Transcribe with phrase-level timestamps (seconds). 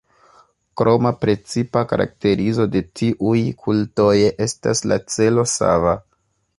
[0.79, 4.17] Kroma precipa karakterizo de tiuj kultoj
[4.49, 5.99] estas la celo sava.